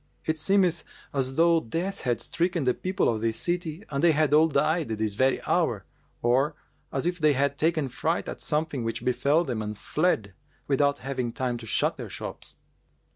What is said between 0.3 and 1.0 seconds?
seemeth